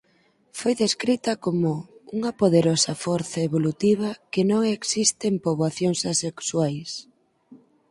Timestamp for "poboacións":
5.45-5.99